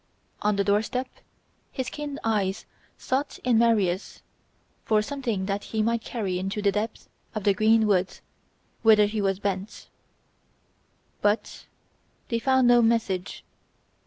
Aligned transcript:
On 0.41 0.55
the 0.55 0.63
door 0.63 0.81
step 0.81 1.07
his 1.71 1.91
keen 1.91 2.17
eyes 2.23 2.65
sought 2.97 3.37
in 3.43 3.59
Maria's 3.59 4.23
for 4.83 5.03
something 5.03 5.45
that 5.45 5.65
he 5.65 5.83
might 5.83 6.01
carry 6.03 6.39
into 6.39 6.59
the 6.59 6.71
depth 6.71 7.07
of 7.35 7.43
the 7.43 7.53
green 7.53 7.85
woods 7.85 8.21
whither 8.81 9.05
he 9.05 9.21
was 9.21 9.37
bent; 9.37 9.89
but 11.21 11.67
they 12.29 12.39
found 12.39 12.67
no 12.67 12.81
message. 12.81 13.43